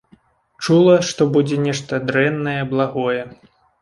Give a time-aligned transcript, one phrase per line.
[0.63, 3.21] Чула, што будзе нешта дрэннае, благое.